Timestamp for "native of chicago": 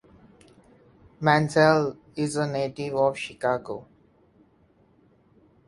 2.47-3.85